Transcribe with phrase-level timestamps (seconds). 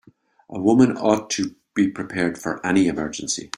[0.49, 3.49] A woman ought to be prepared for any emergency.